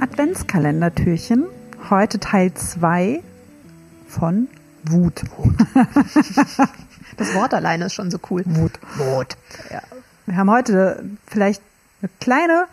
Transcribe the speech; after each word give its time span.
Adventskalendertürchen. 0.00 1.44
Heute 1.88 2.18
Teil 2.18 2.52
2 2.52 3.22
von 4.08 4.48
Wut. 4.84 5.22
Das 7.16 7.34
Wort 7.34 7.54
alleine 7.54 7.84
ist 7.86 7.94
schon 7.94 8.10
so 8.10 8.18
cool. 8.30 8.42
Wut. 8.46 8.72
Wut. 8.96 9.36
Ja. 9.70 9.82
Wir 10.26 10.36
haben 10.36 10.50
heute 10.50 11.04
vielleicht 11.26 11.62
eine 12.00 12.10
kleine, 12.20 12.64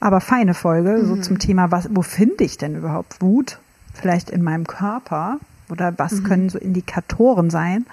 aber 0.00 0.20
feine 0.20 0.54
Folge 0.54 1.04
so 1.06 1.16
zum 1.16 1.38
Thema, 1.38 1.70
was, 1.70 1.88
wo 1.90 2.02
finde 2.02 2.44
ich 2.44 2.58
denn 2.58 2.76
überhaupt 2.76 3.22
Wut? 3.22 3.58
Vielleicht 3.94 4.28
in 4.28 4.42
meinem 4.42 4.66
Körper 4.66 5.38
oder 5.70 5.94
was 5.98 6.22
können 6.24 6.50
so 6.50 6.58
Indikatoren 6.58 7.48
sein, 7.48 7.86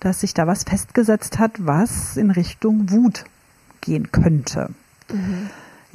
dass 0.00 0.20
sich 0.20 0.34
da 0.34 0.46
was 0.46 0.64
festgesetzt 0.64 1.38
hat, 1.38 1.52
was 1.58 2.16
in 2.16 2.30
Richtung 2.30 2.90
Wut 2.90 3.24
gehen 3.80 4.12
könnte. 4.12 4.70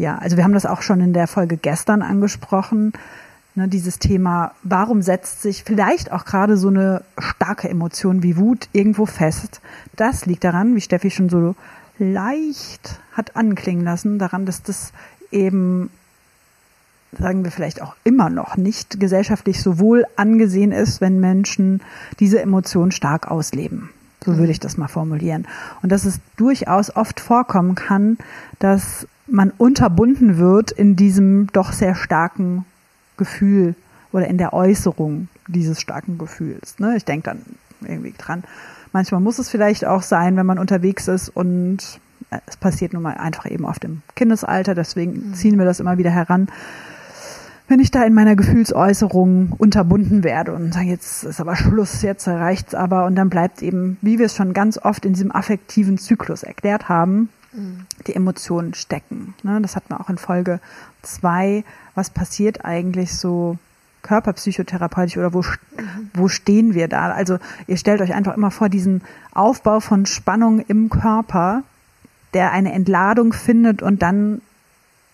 Ja, 0.02 0.18
also 0.18 0.36
wir 0.36 0.44
haben 0.44 0.56
das 0.56 0.66
auch 0.66 0.82
schon 0.82 1.00
in 1.00 1.14
der 1.14 1.28
Folge 1.28 1.58
gestern 1.58 2.02
angesprochen. 2.02 2.92
Ne, 3.54 3.68
dieses 3.68 4.00
Thema, 4.00 4.54
warum 4.64 5.04
setzt 5.04 5.44
sich 5.44 5.64
vielleicht 5.64 6.12
auch 6.12 6.26
gerade 6.26 6.58
so 6.58 6.70
eine 6.70 7.04
starke 7.20 7.70
Emotion 7.70 8.24
wie 8.24 8.36
Wut 8.36 8.68
irgendwo 8.74 9.06
fest? 9.06 9.62
Das 9.96 10.26
liegt 10.26 10.44
daran, 10.44 10.76
wie 10.76 10.82
Steffi 10.82 11.12
schon 11.12 11.30
so 11.30 11.54
leicht 12.00 13.00
hat 13.12 13.36
anklingen 13.36 13.86
lassen, 13.86 14.18
daran, 14.18 14.48
dass 14.48 14.64
das 14.64 14.92
eben, 15.30 15.92
sagen 17.12 17.44
wir 17.44 17.52
vielleicht 17.52 17.84
auch 17.84 17.96
immer 18.04 18.32
noch 18.32 18.58
nicht 18.58 19.00
gesellschaftlich 19.00 19.62
so 19.62 19.78
wohl 19.78 20.06
angesehen 20.16 20.72
ist, 20.72 21.00
wenn 21.00 21.20
Menschen 21.20 21.82
diese 22.20 22.42
Emotion 22.42 22.92
stark 22.92 23.30
ausleben. 23.30 23.92
So 24.24 24.38
würde 24.38 24.52
ich 24.52 24.60
das 24.60 24.78
mal 24.78 24.88
formulieren. 24.88 25.48
Und 25.82 25.92
dass 25.92 26.06
es 26.06 26.20
durchaus 26.38 26.96
oft 26.96 27.20
vorkommen 27.20 27.76
kann, 27.76 28.18
dass 28.60 29.08
man 29.28 29.52
unterbunden 29.52 30.38
wird 30.38 30.72
in 30.72 30.96
diesem 30.96 31.48
doch 31.54 31.72
sehr 31.72 31.96
starken 31.96 32.66
Gefühl 33.18 33.76
oder 34.12 34.28
in 34.28 34.38
der 34.38 34.54
Äußerung 34.54 35.28
dieses 35.48 35.82
starken 35.82 36.18
Gefühls. 36.18 36.80
Ne? 36.80 36.96
Ich 36.98 37.06
denke 37.06 37.26
dann 37.26 37.42
irgendwie 37.82 38.14
dran. 38.18 38.44
Manchmal 38.94 39.22
muss 39.22 39.40
es 39.40 39.50
vielleicht 39.50 39.86
auch 39.86 40.04
sein, 40.04 40.36
wenn 40.38 40.46
man 40.46 40.60
unterwegs 40.60 41.08
ist 41.08 41.30
und 41.30 42.00
es 42.46 42.58
passiert 42.58 42.94
nun 42.94 43.04
mal 43.04 43.16
einfach 43.16 43.50
eben 43.50 43.66
auf 43.66 43.80
dem 43.80 44.02
Kindesalter, 44.16 44.76
deswegen 44.76 45.34
ziehen 45.34 45.58
wir 45.58 45.66
das 45.66 45.80
immer 45.80 45.98
wieder 45.98 46.12
heran. 46.12 46.48
Wenn 47.72 47.80
ich 47.80 47.90
da 47.90 48.04
in 48.04 48.14
meiner 48.14 48.36
Gefühlsäußerung 48.36 49.54
unterbunden 49.58 50.26
werde 50.26 50.52
und 50.52 50.74
sage, 50.74 50.88
jetzt 50.88 51.24
ist 51.24 51.40
aber 51.40 51.56
Schluss, 51.56 52.02
jetzt 52.02 52.28
reicht's 52.28 52.76
aber 52.76 53.06
und 53.06 53.16
dann 53.16 53.30
bleibt 53.30 53.62
eben, 53.62 53.98
wie 54.02 54.20
wir 54.20 54.26
es 54.26 54.36
schon 54.36 54.52
ganz 54.52 54.78
oft 54.78 55.06
in 55.06 55.14
diesem 55.14 55.32
affektiven 55.32 55.98
Zyklus 55.98 56.44
erklärt 56.44 56.90
haben, 56.90 57.30
die 58.08 58.14
Emotionen 58.14 58.74
stecken. 58.74 59.36
Ne? 59.44 59.62
Das 59.62 59.78
hat 59.78 59.90
man 59.90 60.02
auch 60.02 60.10
in 60.10 60.18
Folge 60.18 60.60
zwei. 61.02 61.64
Was 61.96 62.10
passiert 62.10 62.66
eigentlich 62.66 63.16
so 63.16 63.58
körperpsychotherapeutisch 64.02 65.16
oder 65.16 65.34
wo, 65.34 65.42
wo 66.14 66.28
stehen 66.28 66.74
wir 66.74 66.90
da? 66.90 67.14
Also 67.14 67.38
ihr 67.68 67.78
stellt 67.78 68.02
euch 68.02 68.14
einfach 68.14 68.36
immer 68.36 68.52
vor 68.52 68.68
diesen 68.68 69.02
Aufbau 69.34 69.80
von 69.80 70.06
Spannung 70.06 70.60
im 70.60 70.90
Körper, 70.90 71.64
der 72.34 72.52
eine 72.52 72.74
Entladung 72.74 73.32
findet 73.32 73.82
und 73.82 74.02
dann 74.02 74.42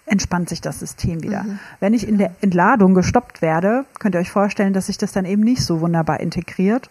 entspannt 0.08 0.50
sich 0.50 0.62
das 0.62 0.80
System 0.80 1.22
wieder. 1.22 1.46
Wenn 1.80 1.94
ich 1.94 2.08
in 2.08 2.18
der 2.18 2.32
Entladung 2.42 2.94
gestoppt 2.94 3.42
werde, 3.42 3.86
könnt 4.00 4.16
ihr 4.16 4.20
euch 4.20 4.32
vorstellen, 4.32 4.74
dass 4.74 4.88
sich 4.88 4.98
das 4.98 5.12
dann 5.12 5.26
eben 5.26 5.44
nicht 5.44 5.62
so 5.62 5.82
wunderbar 5.82 6.20
integriert 6.20 6.90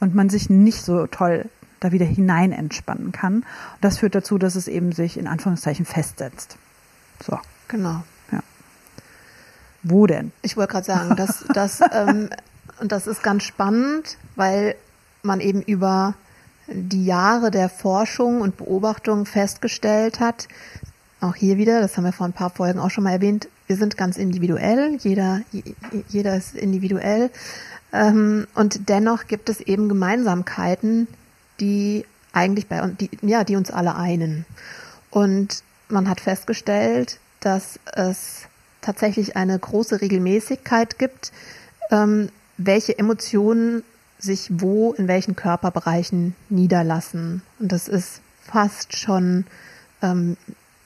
und 0.00 0.14
man 0.14 0.28
sich 0.28 0.50
nicht 0.50 0.82
so 0.82 1.06
toll 1.06 1.46
da 1.80 1.92
wieder 1.92 2.06
hinein 2.06 2.50
entspannen 2.52 3.12
kann. 3.12 3.34
Und 3.36 3.44
das 3.82 3.98
führt 3.98 4.14
dazu, 4.14 4.38
dass 4.38 4.56
es 4.56 4.66
eben 4.66 4.92
sich 4.92 5.16
in 5.16 5.28
Anführungszeichen 5.28 5.84
festsetzt. 5.84 6.56
So, 7.22 7.38
Genau. 7.68 8.02
ja. 8.32 8.40
Wo 9.82 10.06
denn? 10.06 10.32
Ich 10.42 10.56
wollte 10.56 10.72
gerade 10.72 10.86
sagen, 10.86 11.16
das, 11.16 11.44
das, 11.54 11.80
ähm, 11.92 12.30
und 12.80 12.90
das 12.90 13.06
ist 13.06 13.22
ganz 13.22 13.44
spannend, 13.44 14.16
weil 14.34 14.74
man 15.22 15.40
eben 15.40 15.62
über 15.62 16.14
die 16.66 17.04
Jahre 17.04 17.50
der 17.50 17.68
Forschung 17.68 18.40
und 18.40 18.56
Beobachtung 18.56 19.24
festgestellt 19.24 20.20
hat, 20.20 20.48
auch 21.20 21.34
hier 21.34 21.56
wieder, 21.58 21.80
das 21.80 21.96
haben 21.96 22.04
wir 22.04 22.12
vor 22.12 22.26
ein 22.26 22.32
paar 22.32 22.50
Folgen 22.50 22.78
auch 22.78 22.90
schon 22.90 23.04
mal 23.04 23.12
erwähnt, 23.12 23.48
wir 23.66 23.76
sind 23.76 23.96
ganz 23.96 24.16
individuell, 24.16 24.96
jeder, 25.00 25.40
je- 25.52 25.74
jeder 26.08 26.36
ist 26.36 26.54
individuell. 26.54 27.30
Ähm, 27.92 28.46
und 28.54 28.88
dennoch 28.88 29.26
gibt 29.26 29.48
es 29.48 29.60
eben 29.60 29.88
Gemeinsamkeiten, 29.88 31.08
die 31.60 32.04
eigentlich 32.32 32.68
bei 32.68 32.82
uns, 32.82 32.96
die, 32.98 33.10
ja, 33.22 33.44
die 33.44 33.56
uns 33.56 33.70
alle 33.70 33.96
einen. 33.96 34.44
Und 35.10 35.62
man 35.88 36.08
hat 36.08 36.20
festgestellt, 36.20 37.18
dass 37.40 37.80
es 37.94 38.42
tatsächlich 38.80 39.36
eine 39.36 39.58
große 39.58 40.00
Regelmäßigkeit 40.00 40.98
gibt, 40.98 41.32
ähm, 41.90 42.28
welche 42.58 42.98
Emotionen 42.98 43.82
sich 44.18 44.48
wo 44.50 44.92
in 44.92 45.08
welchen 45.08 45.36
Körperbereichen 45.36 46.34
niederlassen. 46.48 47.42
Und 47.58 47.72
das 47.72 47.88
ist 47.88 48.20
fast 48.42 48.96
schon 48.96 49.46
ähm, 50.02 50.36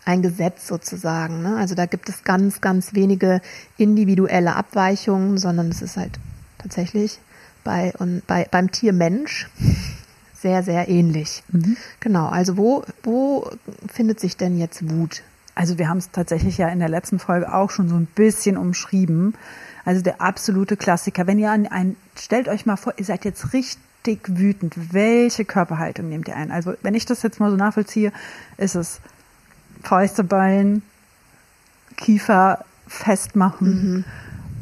ein 0.05 0.23
Gesetz 0.23 0.67
sozusagen. 0.67 1.43
Ne? 1.43 1.57
Also 1.57 1.75
da 1.75 1.87
gibt 1.87 2.09
es 2.09 2.25
ganz, 2.25 2.61
ganz 2.61 2.95
wenige 2.95 3.41
individuelle 3.77 4.57
Abweichungen, 4.57 5.39
sondern 5.39 5.69
es 5.69 5.83
ist 5.83 5.97
halt 5.97 6.19
tatsächlich 6.59 7.21
bei, 7.65 7.93
und 7.99 8.27
bei 8.27 8.47
beim 8.51 8.71
Tier 8.71 8.93
Mensch 8.93 9.49
sehr, 10.35 10.63
sehr 10.63 10.89
ähnlich. 10.89 11.45
Genau, 12.01 12.27
also 12.27 12.57
wo, 12.57 12.85
wo 13.03 13.49
findet 13.93 14.19
sich 14.19 14.37
denn 14.37 14.59
jetzt 14.59 14.91
Wut? 14.91 15.23
Also 15.55 15.79
wir 15.79 15.89
haben 15.89 15.99
es 15.99 16.11
tatsächlich 16.11 16.59
ja 16.59 16.69
in 16.69 16.79
der 16.79 16.89
letzten 16.89 17.19
Folge 17.19 17.53
auch 17.53 17.71
schon 17.71 17.89
so 17.89 17.95
ein 17.95 18.07
bisschen 18.07 18.57
umschrieben. 18.57 19.35
Also 19.85 20.01
der 20.01 20.21
absolute 20.21 20.77
Klassiker. 20.77 21.27
Wenn 21.27 21.39
ihr 21.39 21.51
an 21.51 21.67
ein, 21.67 21.97
stellt 22.17 22.49
euch 22.49 22.67
mal 22.67 22.77
vor, 22.77 22.95
ihr 22.97 23.05
seid 23.05 23.25
jetzt 23.25 23.53
richtig 23.53 24.29
wütend. 24.29 24.93
Welche 24.93 25.45
Körperhaltung 25.45 26.09
nehmt 26.09 26.29
ihr 26.29 26.37
ein? 26.37 26.51
Also 26.51 26.75
wenn 26.83 26.95
ich 26.95 27.05
das 27.05 27.23
jetzt 27.23 27.39
mal 27.39 27.51
so 27.51 27.57
nachvollziehe, 27.57 28.13
ist 28.57 28.75
es 28.75 29.01
Fäuste 29.83 30.25
ballen, 30.25 30.83
Kiefer 31.97 32.65
festmachen. 32.87 34.05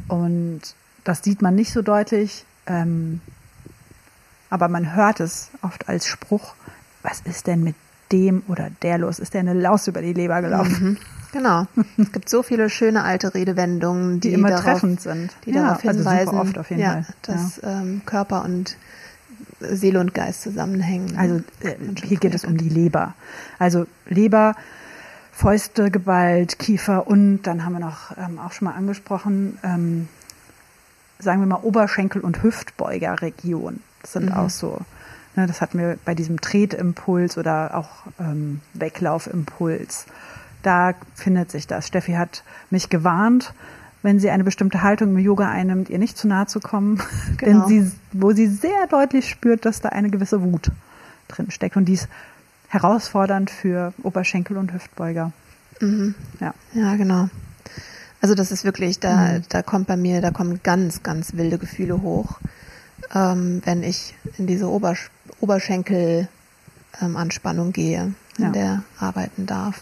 Und 0.07 0.61
das 1.03 1.23
sieht 1.23 1.41
man 1.41 1.55
nicht 1.55 1.71
so 1.73 1.81
deutlich. 1.81 2.45
Ähm, 2.67 3.21
aber 4.49 4.67
man 4.67 4.95
hört 4.95 5.19
es 5.19 5.49
oft 5.61 5.87
als 5.87 6.05
Spruch, 6.05 6.53
was 7.03 7.21
ist 7.21 7.47
denn 7.47 7.63
mit 7.63 7.75
dem 8.11 8.43
oder 8.47 8.69
der 8.81 8.97
los? 8.97 9.19
Ist 9.19 9.33
der 9.33 9.39
eine 9.39 9.53
Laus 9.53 9.87
über 9.87 10.01
die 10.01 10.13
Leber 10.13 10.41
gelaufen? 10.41 10.97
Genau. 11.31 11.65
Es 11.97 12.11
gibt 12.11 12.27
so 12.27 12.43
viele 12.43 12.69
schöne 12.69 13.03
alte 13.03 13.33
Redewendungen, 13.33 14.19
die, 14.19 14.29
Die 14.29 14.33
immer 14.33 14.49
darauf, 14.49 14.65
treffend 14.65 14.99
sind. 14.99 15.33
Die 15.45 15.51
Ja, 15.51 15.63
darauf 15.63 15.85
also 15.85 16.03
super 16.03 16.11
hinweisen, 16.15 16.37
oft 16.37 16.57
auf 16.57 16.69
jeden 16.69 16.81
ja, 16.81 16.91
Fall. 16.91 17.05
dass 17.21 17.61
ähm, 17.63 18.01
Körper 18.05 18.43
und 18.43 18.75
Seele 19.61 20.01
und 20.01 20.13
Geist 20.13 20.41
zusammenhängen. 20.41 21.17
Also 21.17 21.37
äh, 21.61 21.75
hier 22.03 22.17
geht 22.17 22.35
es 22.35 22.43
um 22.43 22.57
die 22.57 22.67
Leber. 22.67 23.13
Also 23.59 23.87
Leber, 24.07 24.55
Fäuste 25.41 25.89
geballt, 25.89 26.59
Kiefer 26.59 27.07
und 27.07 27.41
dann 27.41 27.65
haben 27.65 27.73
wir 27.73 27.79
noch 27.79 28.15
ähm, 28.15 28.37
auch 28.37 28.51
schon 28.51 28.67
mal 28.67 28.75
angesprochen, 28.75 29.57
ähm, 29.63 30.07
sagen 31.17 31.39
wir 31.39 31.47
mal 31.47 31.63
Oberschenkel- 31.63 32.21
und 32.21 32.43
Hüftbeugerregion. 32.43 33.79
Das 34.03 34.13
sind 34.13 34.31
auch 34.31 34.51
so, 34.51 34.77
ne, 35.35 35.47
das 35.47 35.59
hatten 35.59 35.79
wir 35.79 35.97
bei 36.05 36.13
diesem 36.13 36.41
Tretimpuls 36.41 37.39
oder 37.39 37.75
auch 37.75 37.89
ähm, 38.19 38.61
Weglaufimpuls. 38.75 40.05
Da 40.61 40.93
findet 41.15 41.49
sich 41.49 41.65
das. 41.65 41.87
Steffi 41.87 42.13
hat 42.13 42.43
mich 42.69 42.89
gewarnt, 42.89 43.55
wenn 44.03 44.19
sie 44.19 44.29
eine 44.29 44.43
bestimmte 44.43 44.83
Haltung 44.83 45.09
im 45.09 45.17
Yoga 45.17 45.49
einnimmt, 45.49 45.89
ihr 45.89 45.97
nicht 45.97 46.19
zu 46.19 46.27
nahe 46.27 46.45
zu 46.45 46.59
kommen, 46.59 47.01
Genau. 47.37 47.67
denn 47.67 47.67
sie, 47.67 47.91
wo 48.11 48.31
sie 48.31 48.45
sehr 48.45 48.85
deutlich 48.91 49.27
spürt, 49.27 49.65
dass 49.65 49.81
da 49.81 49.89
eine 49.89 50.11
gewisse 50.11 50.43
Wut 50.43 50.69
drin 51.29 51.49
steckt 51.49 51.77
und 51.77 51.85
die 51.85 51.93
ist 51.93 52.09
herausfordernd 52.71 53.49
für 53.51 53.93
Oberschenkel 54.01 54.57
und 54.57 54.73
Hüftbeuger. 54.73 55.31
Ja. 56.39 56.53
Ja, 56.73 56.95
genau. 56.95 57.29
Also 58.21 58.35
das 58.35 58.51
ist 58.51 58.63
wirklich, 58.63 58.99
da, 58.99 59.39
da 59.49 59.61
kommt 59.61 59.87
bei 59.87 59.97
mir, 59.97 60.21
da 60.21 60.31
kommen 60.31 60.61
ganz, 60.63 61.01
ganz 61.03 61.33
wilde 61.33 61.57
Gefühle 61.57 62.01
hoch, 62.01 62.39
ähm, 63.13 63.61
wenn 63.65 63.83
ich 63.83 64.15
in 64.37 64.47
diese 64.47 64.69
Obersch 64.69 65.09
Oberschenkel 65.39 66.27
ähm, 67.01 67.17
gehe, 67.73 68.13
in 68.37 68.43
Ja. 68.45 68.49
der 68.51 68.83
arbeiten 68.99 69.47
darf. 69.47 69.81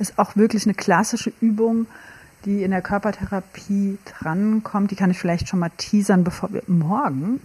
ist 0.00 0.18
auch 0.18 0.34
wirklich 0.34 0.64
eine 0.66 0.74
klassische 0.74 1.32
Übung, 1.40 1.86
die 2.44 2.62
in 2.62 2.72
der 2.72 2.82
Körpertherapie 2.82 3.98
drankommt, 4.18 4.90
die 4.90 4.96
kann 4.96 5.10
ich 5.10 5.18
vielleicht 5.18 5.48
schon 5.48 5.60
mal 5.60 5.70
teasern, 5.76 6.24
bevor 6.24 6.52
wir 6.52 6.62
morgen 6.66 7.40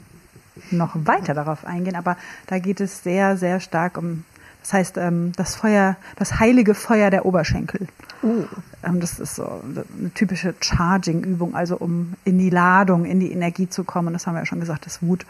noch 0.71 0.95
weiter 0.95 1.33
darauf 1.33 1.65
eingehen. 1.65 1.95
Aber 1.95 2.17
da 2.47 2.59
geht 2.59 2.79
es 2.79 3.03
sehr, 3.03 3.37
sehr 3.37 3.59
stark 3.59 3.97
um, 3.97 4.23
das 4.63 4.71
heißt, 4.71 4.97
ähm, 4.97 5.33
das 5.35 5.55
Feuer, 5.55 5.97
das 6.15 6.39
heilige 6.39 6.73
Feuer 6.73 7.09
der 7.09 7.25
Oberschenkel. 7.25 7.87
Uh. 8.23 8.45
Das 8.81 9.19
ist 9.19 9.35
so 9.35 9.61
eine 9.61 10.13
typische 10.13 10.55
Charging-Übung, 10.59 11.53
also 11.53 11.77
um 11.77 12.13
in 12.23 12.39
die 12.39 12.49
Ladung, 12.49 13.03
in 13.03 13.19
die 13.19 13.31
Energie 13.31 13.69
zu 13.69 13.83
kommen. 13.83 14.13
Das 14.13 14.25
haben 14.25 14.35
wir 14.35 14.39
ja 14.39 14.45
schon 14.45 14.61
gesagt, 14.61 14.85
dass 14.85 15.01
Wut 15.01 15.25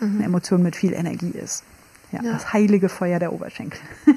mhm. 0.00 0.16
eine 0.16 0.24
Emotion 0.24 0.62
mit 0.62 0.74
viel 0.74 0.94
Energie 0.94 1.30
ist. 1.30 1.64
Ja, 2.12 2.22
ja. 2.22 2.32
das 2.32 2.54
heilige 2.54 2.88
Feuer 2.88 3.18
der 3.18 3.34
Oberschenkel. 3.34 3.78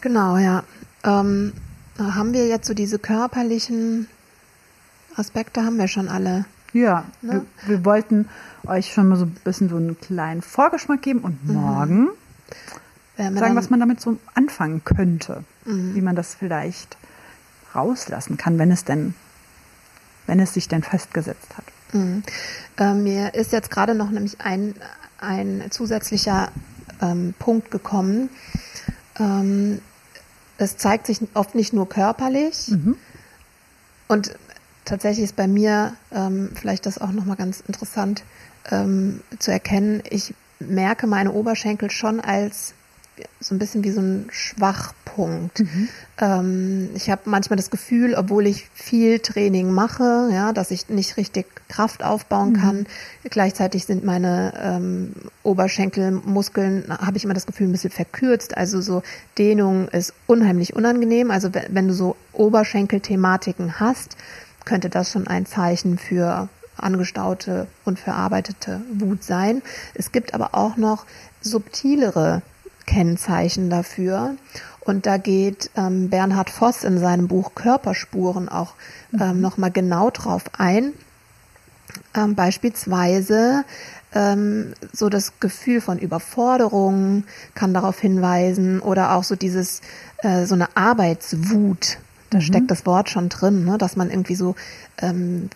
genau, 0.00 0.38
ja. 0.38 0.64
Ähm, 1.04 1.52
haben 1.98 2.32
wir 2.32 2.46
jetzt 2.46 2.66
so 2.66 2.72
diese 2.72 2.98
körperlichen 2.98 4.08
Aspekte, 5.14 5.62
haben 5.62 5.76
wir 5.76 5.88
schon 5.88 6.08
alle. 6.08 6.46
Ja, 6.80 7.04
ne? 7.22 7.44
wir, 7.62 7.78
wir, 7.78 7.84
wollten 7.84 8.28
euch 8.66 8.92
schon 8.92 9.08
mal 9.08 9.16
so 9.16 9.24
ein 9.24 9.36
bisschen 9.44 9.68
so 9.68 9.76
einen 9.76 9.98
kleinen 10.00 10.42
Vorgeschmack 10.42 11.02
geben 11.02 11.20
und 11.20 11.44
mhm. 11.46 11.54
morgen 11.54 12.08
mhm. 13.16 13.38
sagen, 13.38 13.56
was 13.56 13.70
man 13.70 13.80
damit 13.80 14.00
so 14.00 14.18
anfangen 14.34 14.82
könnte, 14.84 15.44
mhm. 15.64 15.94
wie 15.94 16.00
man 16.00 16.16
das 16.16 16.34
vielleicht 16.34 16.96
rauslassen 17.74 18.36
kann, 18.36 18.58
wenn 18.58 18.70
es 18.70 18.84
denn, 18.84 19.14
wenn 20.26 20.40
es 20.40 20.54
sich 20.54 20.68
denn 20.68 20.82
festgesetzt 20.82 21.56
hat. 21.56 21.64
Mhm. 21.92 22.22
Äh, 22.76 22.94
mir 22.94 23.34
ist 23.34 23.52
jetzt 23.52 23.70
gerade 23.70 23.94
noch 23.94 24.10
nämlich 24.10 24.40
ein, 24.40 24.74
ein 25.20 25.64
zusätzlicher 25.70 26.50
ähm, 27.00 27.34
Punkt 27.38 27.70
gekommen. 27.70 28.30
Ähm, 29.18 29.80
es 30.58 30.76
zeigt 30.76 31.06
sich 31.06 31.20
oft 31.34 31.54
nicht 31.54 31.72
nur 31.72 31.88
körperlich. 31.88 32.68
Mhm. 32.68 32.96
Und 34.08 34.34
tatsächlich 34.88 35.24
ist 35.24 35.36
bei 35.36 35.46
mir 35.46 35.94
ähm, 36.12 36.50
vielleicht 36.54 36.86
das 36.86 36.98
auch 36.98 37.12
nochmal 37.12 37.36
ganz 37.36 37.60
interessant 37.66 38.24
ähm, 38.70 39.20
zu 39.38 39.50
erkennen. 39.50 40.02
Ich 40.10 40.34
merke 40.58 41.06
meine 41.06 41.32
Oberschenkel 41.32 41.90
schon 41.90 42.20
als 42.20 42.74
so 43.40 43.54
ein 43.54 43.58
bisschen 43.58 43.84
wie 43.84 43.90
so 43.90 44.00
ein 44.00 44.28
Schwachpunkt. 44.30 45.60
Mhm. 45.60 45.88
Ähm, 46.20 46.90
ich 46.94 47.10
habe 47.10 47.22
manchmal 47.24 47.56
das 47.56 47.70
Gefühl, 47.70 48.14
obwohl 48.14 48.46
ich 48.46 48.68
viel 48.74 49.18
Training 49.18 49.70
mache, 49.70 50.28
ja, 50.32 50.52
dass 50.52 50.70
ich 50.70 50.88
nicht 50.88 51.16
richtig 51.16 51.46
Kraft 51.68 52.04
aufbauen 52.04 52.50
mhm. 52.50 52.60
kann. 52.60 52.86
Gleichzeitig 53.24 53.86
sind 53.86 54.04
meine 54.04 54.52
ähm, 54.60 55.12
Oberschenkelmuskeln, 55.42 56.84
habe 56.88 57.16
ich 57.16 57.24
immer 57.24 57.34
das 57.34 57.46
Gefühl, 57.46 57.68
ein 57.68 57.72
bisschen 57.72 57.90
verkürzt. 57.90 58.56
Also 58.56 58.80
so 58.80 59.02
Dehnung 59.36 59.88
ist 59.88 60.14
unheimlich 60.26 60.74
unangenehm. 60.74 61.30
Also 61.30 61.52
wenn, 61.54 61.64
wenn 61.70 61.88
du 61.88 61.94
so 61.94 62.16
Oberschenkelthematiken 62.32 63.80
hast, 63.80 64.16
könnte 64.68 64.90
das 64.90 65.10
schon 65.10 65.26
ein 65.26 65.46
Zeichen 65.46 65.98
für 65.98 66.48
angestaute 66.76 67.66
und 67.84 67.98
verarbeitete 67.98 68.82
Wut 68.92 69.24
sein. 69.24 69.62
Es 69.94 70.12
gibt 70.12 70.34
aber 70.34 70.54
auch 70.54 70.76
noch 70.76 71.06
subtilere 71.40 72.42
Kennzeichen 72.86 73.70
dafür. 73.70 74.36
Und 74.80 75.06
da 75.06 75.16
geht 75.16 75.70
ähm, 75.76 76.08
Bernhard 76.10 76.50
Voss 76.50 76.84
in 76.84 76.98
seinem 76.98 77.28
Buch 77.28 77.54
Körperspuren 77.54 78.48
auch 78.48 78.74
ähm, 79.18 79.36
mhm. 79.36 79.40
nochmal 79.40 79.70
genau 79.70 80.10
drauf 80.10 80.44
ein. 80.56 80.92
Ähm, 82.14 82.34
beispielsweise 82.34 83.64
ähm, 84.14 84.74
so 84.92 85.08
das 85.08 85.40
Gefühl 85.40 85.80
von 85.80 85.98
Überforderung 85.98 87.24
kann 87.54 87.74
darauf 87.74 87.98
hinweisen 88.00 88.80
oder 88.80 89.14
auch 89.14 89.24
so 89.24 89.34
dieses, 89.34 89.80
äh, 90.18 90.44
so 90.44 90.54
eine 90.54 90.76
Arbeitswut. 90.76 91.98
Da 92.30 92.38
mhm. 92.38 92.42
steckt 92.42 92.70
das 92.70 92.86
Wort 92.86 93.10
schon 93.10 93.28
drin, 93.28 93.64
ne? 93.64 93.78
dass 93.78 93.96
man 93.96 94.10
irgendwie 94.10 94.34
so 94.34 94.54
ähm, 94.98 95.50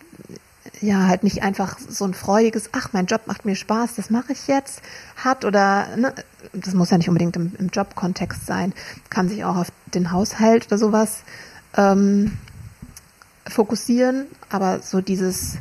ja 0.81 1.07
halt 1.07 1.23
nicht 1.23 1.43
einfach 1.43 1.77
so 1.79 2.05
ein 2.05 2.13
freudiges, 2.13 2.69
ach, 2.71 2.89
mein 2.93 3.05
Job 3.05 3.21
macht 3.25 3.45
mir 3.45 3.55
Spaß, 3.55 3.95
das 3.95 4.09
mache 4.09 4.33
ich 4.33 4.47
jetzt, 4.47 4.81
hat 5.15 5.45
oder 5.45 5.95
ne, 5.97 6.13
das 6.53 6.73
muss 6.73 6.89
ja 6.89 6.97
nicht 6.97 7.09
unbedingt 7.09 7.35
im, 7.35 7.53
im 7.57 7.69
Jobkontext 7.69 8.45
sein, 8.45 8.73
kann 9.09 9.29
sich 9.29 9.43
auch 9.43 9.55
auf 9.55 9.71
den 9.93 10.11
Haushalt 10.11 10.67
oder 10.67 10.77
sowas 10.77 11.23
ähm, 11.75 12.37
fokussieren, 13.47 14.25
aber 14.49 14.79
so 14.81 15.01
dieses 15.01 15.57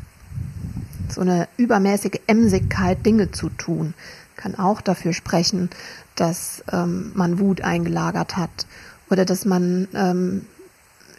so 1.08 1.20
eine 1.20 1.48
übermäßige 1.56 2.20
Emsigkeit, 2.26 3.04
Dinge 3.04 3.30
zu 3.30 3.50
tun, 3.50 3.94
kann 4.36 4.54
auch 4.54 4.80
dafür 4.80 5.12
sprechen, 5.12 5.68
dass 6.16 6.64
ähm, 6.72 7.12
man 7.14 7.38
Wut 7.38 7.60
eingelagert 7.60 8.36
hat 8.36 8.66
oder 9.10 9.24
dass 9.24 9.44
man 9.44 9.88
ähm, 9.94 10.46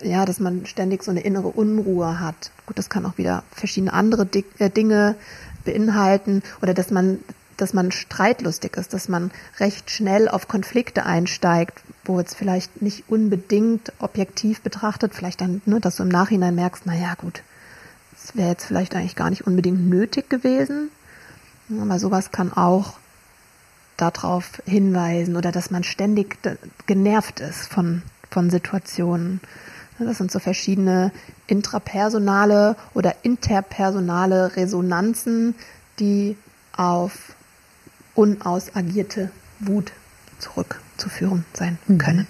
ja, 0.04 0.26
dass 0.26 0.40
man 0.40 0.66
ständig 0.66 1.04
so 1.04 1.12
eine 1.12 1.22
innere 1.22 1.48
Unruhe 1.48 2.20
hat. 2.20 2.52
Gut, 2.66 2.78
das 2.78 2.90
kann 2.90 3.06
auch 3.06 3.18
wieder 3.18 3.44
verschiedene 3.52 3.94
andere 3.94 4.28
äh, 4.60 4.70
Dinge 4.70 5.16
beinhalten 5.66 6.44
oder 6.62 6.74
dass 6.74 6.92
man 6.92 7.20
dass 7.58 7.74
man 7.74 7.92
streitlustig 7.92 8.76
ist, 8.78 8.94
dass 8.94 9.08
man 9.08 9.32
recht 9.60 9.92
schnell 9.92 10.28
auf 10.28 10.48
Konflikte 10.48 11.06
einsteigt, 11.06 11.82
wo 12.04 12.20
jetzt 12.20 12.36
vielleicht 12.36 12.82
nicht 12.82 13.06
unbedingt 13.08 13.94
objektiv 14.00 14.62
betrachtet, 14.62 15.14
vielleicht 15.14 15.40
dann, 15.40 15.62
ne, 15.66 15.80
dass 15.80 15.98
du 15.98 16.04
im 16.04 16.10
Nachhinein 16.10 16.56
merkst, 16.56 16.84
na 16.86 16.96
ja, 16.96 17.14
gut, 17.14 17.44
das 18.12 18.36
wäre 18.36 18.50
jetzt 18.50 18.66
vielleicht 18.66 18.96
eigentlich 18.96 19.16
gar 19.16 19.30
nicht 19.30 19.46
unbedingt 19.46 19.88
nötig 19.88 20.30
gewesen. 20.30 20.90
Aber 21.80 22.00
sowas 22.00 22.32
kann 22.32 22.52
auch 22.52 22.94
darauf 23.98 24.62
hinweisen 24.66 25.36
oder 25.36 25.52
dass 25.52 25.72
man 25.72 25.84
ständig 25.84 26.38
genervt 26.86 27.40
ist 27.40 27.68
von, 27.68 28.02
von 28.30 28.50
Situationen. 28.50 29.40
Das 30.06 30.18
sind 30.18 30.32
so 30.32 30.40
verschiedene 30.40 31.12
intrapersonale 31.48 32.76
oder 32.94 33.16
interpersonale 33.24 34.56
Resonanzen, 34.56 35.56
die 36.00 36.38
auf 36.76 37.36
unausagierte 38.16 39.32
Wut 39.60 39.92
zurückzuführen 40.40 41.46
sein 41.54 41.78
mhm. 41.88 41.98
können. 41.98 42.28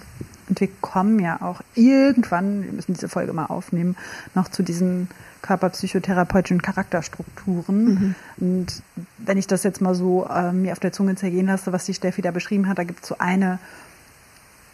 Und 0.48 0.60
wir 0.60 0.68
kommen 0.80 1.18
ja 1.20 1.40
auch 1.40 1.62
irgendwann, 1.74 2.64
wir 2.64 2.72
müssen 2.72 2.92
diese 2.92 3.08
Folge 3.08 3.32
mal 3.32 3.46
aufnehmen, 3.46 3.96
noch 4.34 4.48
zu 4.48 4.62
diesen 4.62 5.08
körperpsychotherapeutischen 5.40 6.60
Charakterstrukturen. 6.60 7.84
Mhm. 7.84 8.14
Und 8.38 8.82
wenn 9.18 9.38
ich 9.38 9.46
das 9.46 9.62
jetzt 9.62 9.80
mal 9.80 9.94
so 9.94 10.26
äh, 10.26 10.52
mir 10.52 10.72
auf 10.72 10.80
der 10.80 10.92
Zunge 10.92 11.16
zergehen 11.16 11.46
lasse, 11.46 11.72
was 11.72 11.86
die 11.86 11.94
Steffi 11.94 12.22
da 12.22 12.30
beschrieben 12.30 12.68
hat, 12.68 12.78
da 12.78 12.84
gibt 12.84 13.02
es 13.02 13.08
so 13.08 13.16
eine 13.18 13.58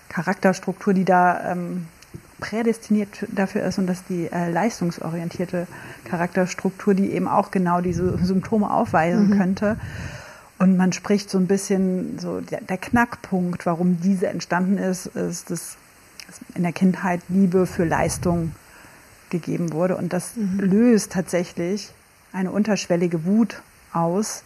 Charakterstruktur, 0.08 0.92
die 0.92 1.04
da 1.04 1.52
ähm, 1.52 1.86
prädestiniert 2.40 3.26
dafür 3.28 3.64
ist 3.64 3.78
und 3.78 3.86
dass 3.86 4.04
die 4.04 4.30
äh, 4.32 4.50
leistungsorientierte 4.50 5.66
Charakterstruktur, 6.04 6.94
die 6.94 7.12
eben 7.12 7.28
auch 7.28 7.50
genau 7.50 7.80
diese 7.80 8.18
Symptome 8.24 8.70
aufweisen 8.70 9.28
mhm. 9.28 9.38
könnte. 9.38 9.76
Und 10.58 10.76
man 10.76 10.92
spricht 10.92 11.30
so 11.30 11.38
ein 11.38 11.46
bisschen 11.46 12.18
so 12.18 12.40
der, 12.40 12.60
der 12.60 12.76
Knackpunkt, 12.76 13.64
warum 13.64 14.00
diese 14.00 14.26
entstanden 14.26 14.76
ist, 14.76 15.06
ist, 15.06 15.50
dass 15.50 15.76
in 16.54 16.62
der 16.62 16.72
Kindheit 16.72 17.22
Liebe 17.28 17.66
für 17.66 17.84
Leistung 17.84 18.52
gegeben 19.30 19.72
wurde. 19.72 19.96
Und 19.96 20.12
das 20.12 20.36
mhm. 20.36 20.60
löst 20.60 21.12
tatsächlich 21.12 21.92
eine 22.32 22.50
unterschwellige 22.50 23.24
Wut 23.24 23.62
aus. 23.92 24.44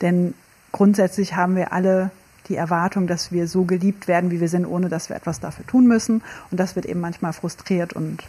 Denn 0.00 0.34
grundsätzlich 0.72 1.36
haben 1.36 1.56
wir 1.56 1.72
alle 1.72 2.10
die 2.48 2.56
Erwartung, 2.56 3.06
dass 3.06 3.32
wir 3.32 3.48
so 3.48 3.64
geliebt 3.64 4.08
werden, 4.08 4.30
wie 4.30 4.40
wir 4.40 4.48
sind, 4.48 4.66
ohne 4.66 4.88
dass 4.88 5.08
wir 5.08 5.16
etwas 5.16 5.40
dafür 5.40 5.66
tun 5.66 5.86
müssen. 5.86 6.22
Und 6.50 6.60
das 6.60 6.76
wird 6.76 6.86
eben 6.86 7.00
manchmal 7.00 7.32
frustriert 7.32 7.92
und 7.92 8.22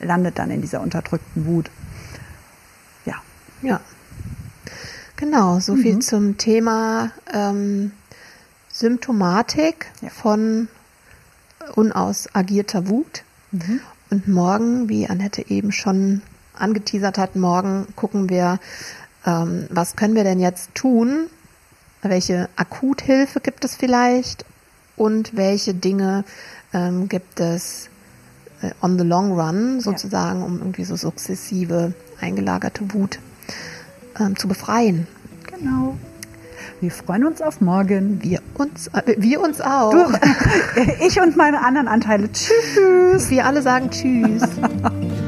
landet 0.00 0.38
dann 0.38 0.50
in 0.50 0.60
dieser 0.60 0.80
unterdrückten 0.80 1.46
Wut. 1.46 1.70
Ja. 3.04 3.16
Ja. 3.62 3.80
Genau, 5.16 5.60
so 5.60 5.76
viel 5.76 5.96
mhm. 5.96 6.00
zum 6.00 6.38
Thema 6.38 7.12
ähm, 7.32 7.92
Symptomatik 8.72 9.86
ja. 10.00 10.08
von 10.08 10.68
unausagierter 11.74 12.88
Wut. 12.88 13.22
Mhm. 13.52 13.80
Und 14.10 14.28
morgen, 14.28 14.88
wie 14.88 15.08
Annette 15.08 15.48
eben 15.48 15.72
schon 15.72 16.22
angeteasert 16.54 17.18
hat, 17.18 17.36
morgen 17.36 17.86
gucken 17.96 18.28
wir, 18.28 18.58
ähm, 19.24 19.66
was 19.70 19.96
können 19.96 20.14
wir 20.14 20.24
denn 20.24 20.40
jetzt 20.40 20.74
tun, 20.74 21.28
welche 22.02 22.48
Akuthilfe 22.56 23.40
gibt 23.40 23.64
es 23.64 23.76
vielleicht 23.76 24.44
und 24.96 25.36
welche 25.36 25.74
Dinge 25.74 26.24
ähm, 26.72 27.08
gibt 27.08 27.40
es 27.40 27.88
äh, 28.62 28.70
on 28.80 28.98
the 28.98 29.04
long 29.04 29.38
run 29.38 29.80
sozusagen, 29.80 30.40
ja. 30.40 30.46
um 30.46 30.58
irgendwie 30.58 30.84
so 30.84 30.96
sukzessive 30.96 31.94
eingelagerte 32.20 32.92
Wut 32.92 33.18
ähm, 34.18 34.36
zu 34.36 34.48
befreien. 34.48 35.06
Genau. 35.50 35.96
Wir 36.80 36.90
freuen 36.90 37.24
uns 37.24 37.40
auf 37.40 37.60
morgen. 37.60 38.22
Wir 38.22 38.40
uns, 38.54 38.88
äh, 38.88 39.14
wir 39.18 39.40
uns 39.40 39.60
auch. 39.60 39.92
Du, 39.92 40.18
ich 41.06 41.20
und 41.20 41.36
meine 41.36 41.64
anderen 41.64 41.88
Anteile. 41.88 42.30
Tschüss. 42.32 43.30
Wir 43.30 43.46
alle 43.46 43.62
sagen 43.62 43.90
Tschüss. 43.90 44.42